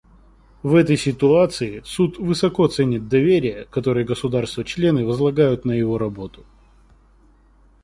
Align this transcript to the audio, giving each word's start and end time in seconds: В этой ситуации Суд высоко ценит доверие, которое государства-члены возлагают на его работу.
В 0.63 0.73
этой 0.73 0.97
ситуации 0.97 1.83
Суд 1.85 2.17
высоко 2.17 2.65
ценит 2.65 3.07
доверие, 3.07 3.67
которое 3.69 4.03
государства-члены 4.03 5.05
возлагают 5.05 5.63
на 5.63 5.73
его 5.73 5.99
работу. 5.99 6.43